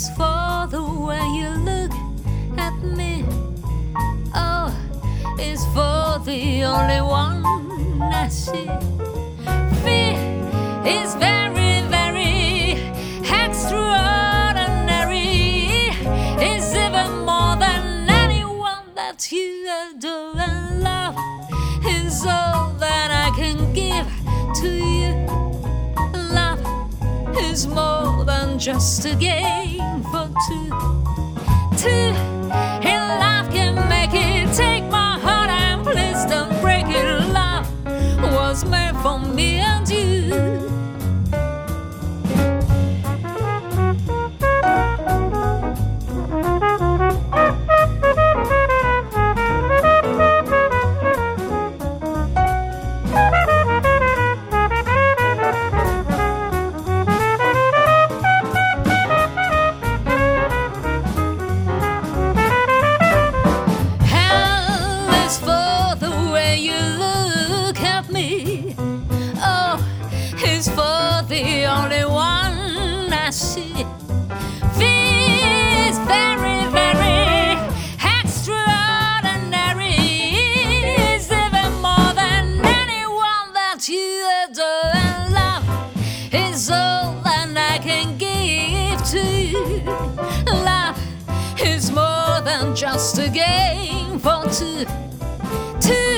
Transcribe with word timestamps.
is 0.00 0.08
for 0.16 0.66
the 0.70 0.82
way 0.82 1.20
you 1.38 1.50
look 1.70 1.92
at 2.56 2.74
me. 2.82 3.22
Oh, 4.34 4.72
is 5.38 5.62
for 5.74 6.18
the 6.24 6.64
only 6.64 7.02
one 7.02 7.44
I 8.00 8.28
see. 8.28 8.70
Fear 9.82 10.16
is 10.86 11.14
very, 11.16 11.82
very 11.96 12.78
extraordinary. 13.44 15.50
Is 16.50 16.74
even 16.74 17.10
more 17.30 17.56
than 17.64 18.08
anyone 18.08 18.86
that 18.94 19.30
you 19.30 19.68
adore. 19.68 20.38
And 20.38 20.82
love 20.82 21.16
is 21.84 22.24
all 22.24 22.72
that 22.84 23.10
I 23.24 23.30
can 23.36 23.70
give 23.74 24.08
to 24.60 24.68
you. 24.98 25.12
Love 26.40 26.62
is 27.36 27.66
more 27.66 28.24
than 28.24 28.58
just 28.58 29.04
a 29.04 29.14
game 29.14 29.79
Two 31.76 32.14
in 32.86 33.02
life 33.18 33.50
can 33.52 33.74
make 33.88 34.10
it. 34.12 34.54
Take 34.54 34.84
my 34.90 35.18
heart 35.18 35.50
and 35.50 35.84
please 35.84 36.24
don't 36.26 36.60
break 36.60 36.86
it. 36.88 37.04
Love 37.32 37.66
was 38.32 38.64
made 38.64 38.96
for 39.02 39.18
me 39.18 39.59
It's 73.42 73.56
very, 76.00 76.60
very 76.68 77.56
extraordinary. 78.20 79.94
Even 81.24 81.72
more 81.80 82.12
than 82.12 82.60
anyone 82.62 83.52
that 83.54 83.88
you 83.88 84.28
adore 84.44 84.92
love. 85.32 85.64
Is 86.34 86.70
all 86.70 87.14
that 87.24 87.56
I 87.56 87.78
can 87.78 88.18
give 88.18 89.02
to 89.08 89.22
you. 89.26 89.84
Love 90.46 91.00
is 91.64 91.90
more 91.90 92.42
than 92.42 92.76
just 92.76 93.18
a 93.18 93.30
game 93.30 94.18
for 94.18 94.44
two. 94.50 94.84
Two. 95.80 96.10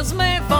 was 0.00 0.14
made 0.14 0.42
for 0.44 0.59